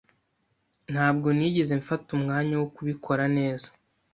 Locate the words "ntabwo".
0.91-1.27